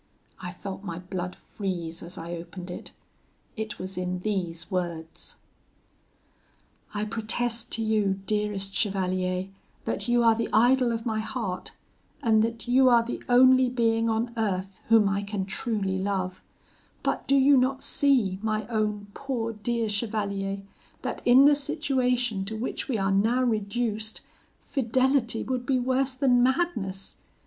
[0.39, 2.89] I felt my blood freeze as I opened it;
[3.55, 5.35] it was in these words:
[6.91, 9.49] I protest to you, dearest chevalier,
[9.85, 11.73] that you are the idol of my heart,
[12.23, 16.41] and that you are the only being on earth whom I can truly love;
[17.03, 20.63] but do you not see, my own poor dear chevalier,
[21.03, 24.21] that in the situation to which we are now reduced,
[24.65, 27.17] fidelity would be worse than madness?